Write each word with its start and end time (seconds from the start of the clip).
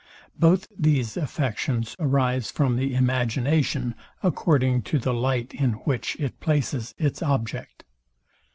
Both 0.35 0.65
these 0.75 1.15
affections 1.15 1.95
arise 1.99 2.49
from 2.49 2.75
the 2.75 2.95
imagination, 2.95 3.93
according 4.23 4.81
to 4.89 4.97
the 4.97 5.13
light, 5.13 5.53
in 5.53 5.73
which 5.85 6.15
it 6.19 6.39
places 6.39 6.95
its 6.97 7.21
object. 7.21 7.83